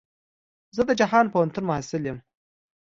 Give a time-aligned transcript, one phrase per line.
[0.75, 2.17] زه د جهان پوهنتون محصل يم.